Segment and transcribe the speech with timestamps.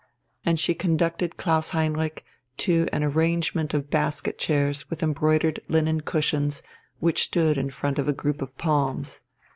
[0.43, 2.25] And she conducted Klaus Heinrich
[2.57, 6.63] to an arrangement of basket chairs with embroidered linen cushions
[6.97, 9.21] which stood in front of a group of palms.